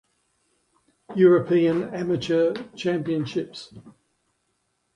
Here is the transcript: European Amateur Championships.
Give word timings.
European 1.15 1.93
Amateur 1.93 2.55
Championships. 2.75 3.71